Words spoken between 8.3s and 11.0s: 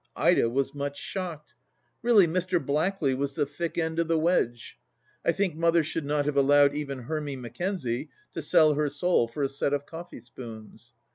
to sell her soul for a set of coffee spoons.